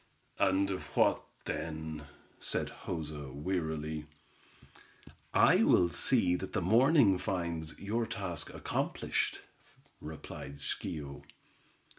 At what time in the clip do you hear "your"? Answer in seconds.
7.79-8.07